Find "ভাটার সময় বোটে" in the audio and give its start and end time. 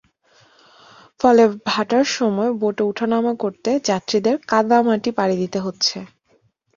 1.67-2.83